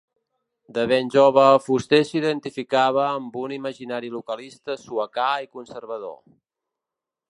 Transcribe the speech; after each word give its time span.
De 0.77 0.85
ben 0.91 1.09
jove, 1.15 1.43
Fuster 1.65 1.99
s'identificava 2.11 3.03
amb 3.09 3.37
un 3.43 3.53
imaginari 3.61 4.09
localista 4.17 4.79
suecà 4.87 5.29
i 5.45 5.51
conservador. 5.59 6.19